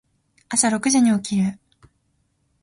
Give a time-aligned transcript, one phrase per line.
[0.49, 1.59] 朝六時に起きる。